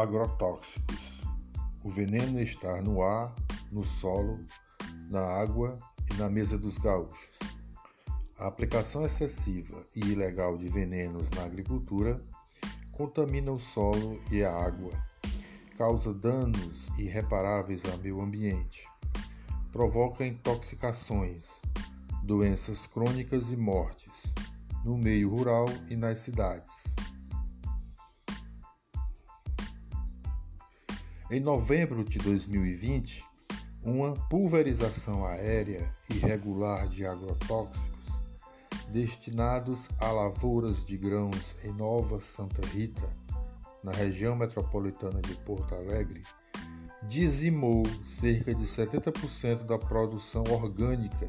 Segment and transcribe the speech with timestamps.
[0.00, 1.20] Agrotóxicos.
[1.84, 3.34] O veneno está no ar,
[3.70, 4.44] no solo,
[5.10, 5.78] na água
[6.10, 7.38] e na mesa dos gaúchos.
[8.38, 12.24] A aplicação excessiva e ilegal de venenos na agricultura
[12.92, 14.92] contamina o solo e a água,
[15.76, 18.88] causa danos irreparáveis ao meio ambiente,
[19.70, 21.48] provoca intoxicações,
[22.24, 24.32] doenças crônicas e mortes
[24.82, 26.94] no meio rural e nas cidades.
[31.32, 33.24] Em novembro de 2020,
[33.84, 38.20] uma pulverização aérea irregular de agrotóxicos
[38.88, 43.08] destinados a lavouras de grãos em Nova Santa Rita,
[43.84, 46.24] na região metropolitana de Porto Alegre,
[47.04, 51.28] dizimou cerca de 70% da produção orgânica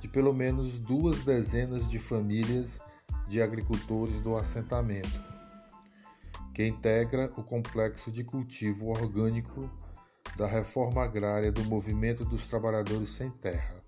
[0.00, 2.80] de pelo menos duas dezenas de famílias
[3.28, 5.35] de agricultores do assentamento
[6.56, 9.70] que integra o complexo de cultivo orgânico
[10.38, 13.82] da reforma agrária do Movimento dos Trabalhadores Sem Terra,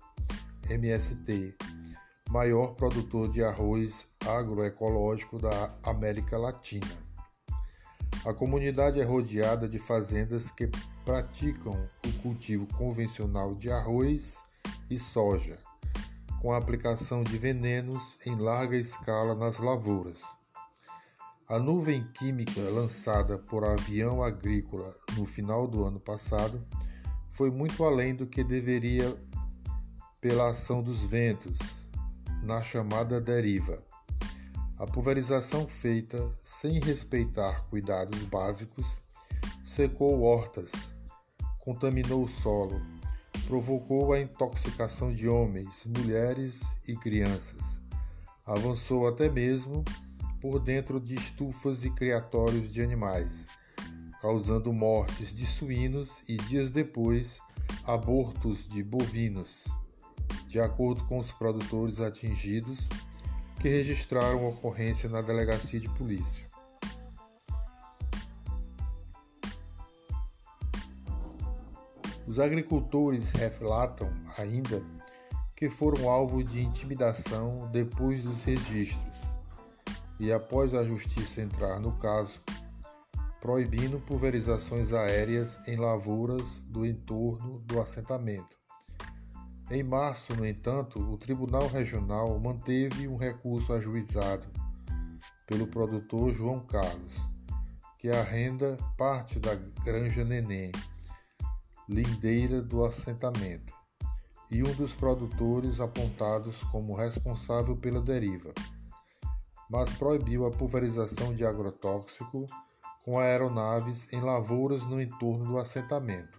[0.69, 1.57] MST,
[2.29, 6.85] maior produtor de arroz agroecológico da América Latina.
[8.23, 10.69] A comunidade é rodeada de fazendas que
[11.03, 14.43] praticam o cultivo convencional de arroz
[14.91, 15.57] e soja,
[16.39, 20.37] com a aplicação de venenos em larga escala nas lavouras
[21.49, 26.63] a nuvem química lançada por avião agrícola no final do ano passado
[27.31, 29.17] foi muito além do que deveria
[30.21, 31.57] pela ação dos ventos,
[32.43, 33.81] na chamada deriva.
[34.77, 39.01] A pulverização feita sem respeitar cuidados básicos
[39.65, 40.71] secou hortas,
[41.57, 42.79] contaminou o solo,
[43.47, 47.81] provocou a intoxicação de homens, mulheres e crianças.
[48.45, 49.83] Avançou até mesmo
[50.41, 53.45] por dentro de estufas e criatórios de animais,
[54.21, 57.39] causando mortes de suínos e dias depois
[57.83, 59.67] abortos de bovinos,
[60.47, 62.87] de acordo com os produtores atingidos
[63.59, 66.47] que registraram a ocorrência na delegacia de polícia.
[72.25, 74.81] Os agricultores relatam ainda
[75.55, 79.38] que foram alvo de intimidação depois dos registros
[80.19, 82.41] e após a justiça entrar no caso,
[83.39, 88.57] proibindo pulverizações aéreas em lavouras do entorno do assentamento.
[89.71, 94.47] Em março, no entanto, o Tribunal Regional manteve um recurso ajuizado
[95.47, 97.15] pelo produtor João Carlos,
[97.97, 100.71] que arrenda parte da Granja Neném,
[101.87, 103.73] lindeira do assentamento,
[104.51, 108.53] e um dos produtores apontados como responsável pela deriva
[109.69, 112.45] mas proibiu a pulverização de agrotóxico
[113.03, 116.37] com aeronaves em lavouras no entorno do assentamento.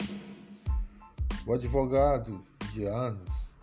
[1.46, 2.41] O advogado
[2.72, 3.54] de anos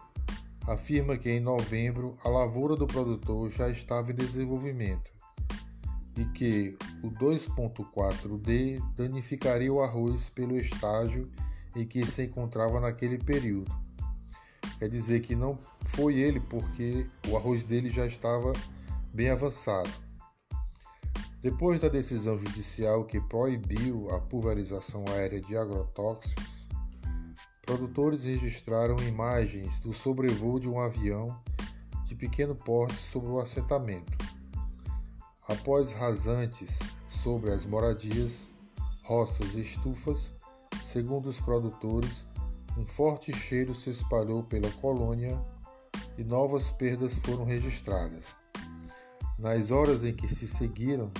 [0.68, 5.12] afirma que em novembro a lavoura do produtor já estava em desenvolvimento
[6.18, 11.32] e que o 2.4D danificaria o arroz pelo estágio
[11.76, 13.72] em que se encontrava naquele período.
[14.80, 18.52] Quer dizer que não foi ele porque o arroz dele já estava
[19.14, 19.90] bem avançado.
[21.42, 26.68] Depois da decisão judicial que proibiu a pulverização aérea de agrotóxicos,
[27.62, 31.42] produtores registraram imagens do sobrevoo de um avião
[32.06, 34.18] de pequeno porte sobre o assentamento.
[35.48, 38.50] Após rasantes sobre as moradias,
[39.04, 40.34] roças e estufas,
[40.84, 42.26] segundo os produtores,
[42.78, 45.40] um forte cheiro se espalhou pela colônia
[46.18, 48.47] e novas perdas foram registradas.
[49.38, 51.12] Nas horas em que se seguiram,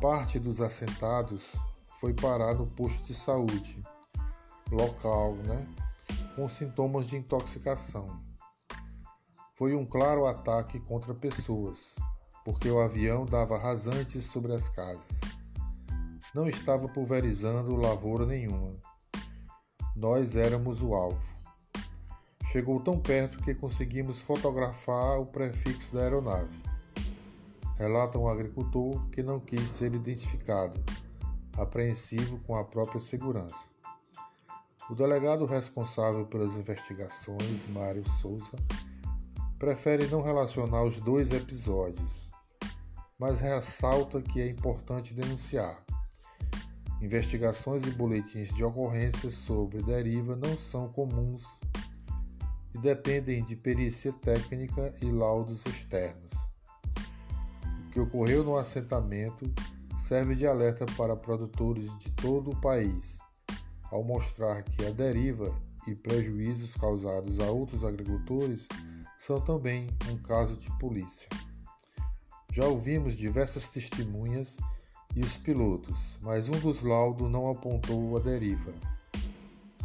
[0.00, 1.54] parte dos assentados
[2.00, 3.84] foi parar no posto de saúde
[4.72, 5.66] local, né,
[6.34, 8.08] com sintomas de intoxicação.
[9.56, 11.94] Foi um claro ataque contra pessoas,
[12.46, 15.20] porque o avião dava rasantes sobre as casas.
[16.34, 18.74] Não estava pulverizando lavoura nenhuma.
[19.94, 21.37] Nós éramos o alvo.
[22.50, 26.56] Chegou tão perto que conseguimos fotografar o prefixo da aeronave.
[27.76, 30.82] Relata um agricultor que não quis ser identificado,
[31.58, 33.66] apreensivo com a própria segurança.
[34.88, 38.56] O delegado responsável pelas investigações, Mário Souza,
[39.58, 42.30] prefere não relacionar os dois episódios,
[43.18, 45.84] mas ressalta que é importante denunciar.
[47.02, 51.44] Investigações e boletins de ocorrências sobre deriva não são comuns
[52.74, 56.32] e dependem de perícia técnica e laudos externos.
[57.86, 59.50] O que ocorreu no assentamento
[59.98, 63.18] serve de alerta para produtores de todo o país,
[63.90, 65.50] ao mostrar que a deriva
[65.86, 68.68] e prejuízos causados a outros agricultores
[69.18, 71.28] são também um caso de polícia.
[72.52, 74.56] Já ouvimos diversas testemunhas
[75.14, 78.72] e os pilotos, mas um dos laudos não apontou a deriva.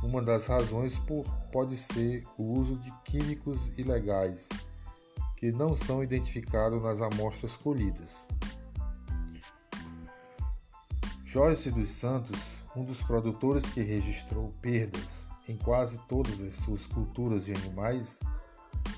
[0.04, 4.50] Uma das razões por pode ser o uso de químicos ilegais
[5.38, 8.28] que não são identificados nas amostras colhidas.
[11.24, 12.38] Joyce dos Santos,
[12.76, 18.20] um dos produtores que registrou perdas em quase todas as suas culturas de animais,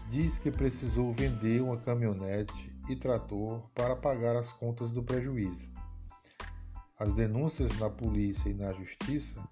[0.10, 5.70] diz que precisou vender uma caminhonete e trator para pagar as contas do prejuízo.
[7.00, 9.44] As denúncias na polícia e na justiça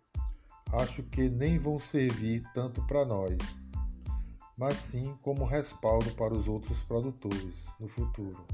[0.73, 3.37] acho que nem vão servir tanto para nós,
[4.57, 8.45] mas sim como respaldo para os outros produtores no futuro.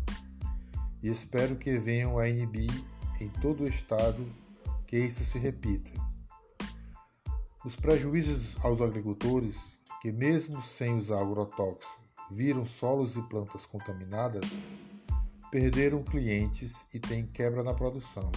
[1.01, 2.67] E espero que venham a NB
[3.21, 4.25] em todo o estado
[4.85, 5.91] que isso se repita.
[7.65, 12.01] Os prejuízos aos agricultores, que mesmo sem usar agrotóxico
[12.31, 14.45] viram solos e plantas contaminadas,
[15.51, 18.31] perderam clientes e têm quebra na produção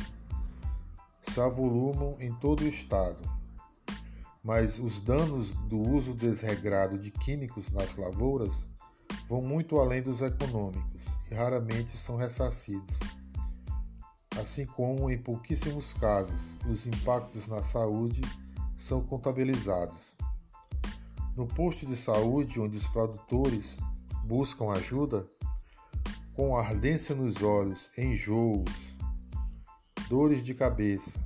[1.23, 3.23] se avolumam em todo o estado,
[4.43, 8.67] mas os danos do uso desregrado de químicos nas lavouras
[9.29, 12.99] vão muito além dos econômicos e raramente são ressarcidos.
[14.39, 18.23] Assim como, em pouquíssimos casos, os impactos na saúde
[18.77, 20.17] são contabilizados.
[21.37, 23.77] No posto de saúde, onde os produtores
[24.25, 25.27] buscam ajuda,
[26.35, 28.94] com ardência nos olhos, enjoos,
[30.09, 31.19] dores de cabeça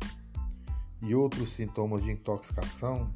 [1.02, 3.10] e outros sintomas de intoxicação,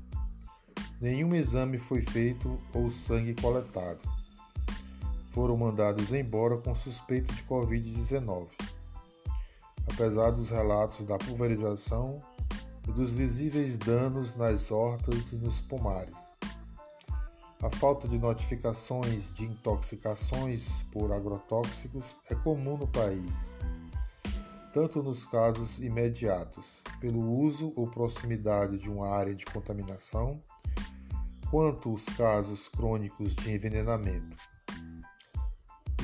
[1.00, 4.00] nenhum exame foi feito ou sangue coletado.
[5.32, 8.48] Foram mandados embora com suspeita de Covid-19.
[9.92, 12.20] Apesar dos relatos da pulverização
[12.88, 16.36] e dos visíveis danos nas hortas e nos pomares.
[17.62, 23.52] A falta de notificações de intoxicações por agrotóxicos é comum no país
[24.72, 30.40] tanto nos casos imediatos, pelo uso ou proximidade de uma área de contaminação,
[31.50, 34.36] quanto os casos crônicos de envenenamento.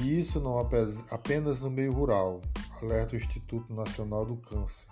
[0.00, 2.40] E isso não apenas no meio rural,
[2.82, 4.86] alerta o Instituto Nacional do Câncer.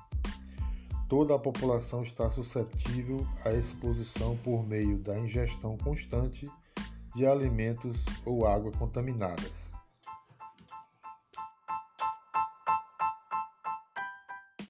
[1.08, 6.48] Toda a população está suscetível à exposição por meio da ingestão constante
[7.14, 9.73] de alimentos ou água contaminadas.